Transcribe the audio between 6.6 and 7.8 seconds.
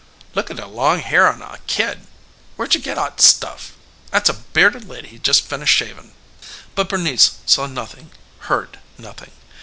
But Bernice saw